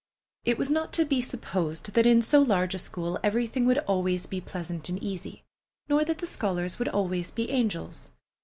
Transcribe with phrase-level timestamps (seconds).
[0.45, 4.25] It was not to be supposed that in so large a school everything would always
[4.25, 5.43] be pleasant and easy,
[5.89, 8.11] nor that the scholars would always be angels.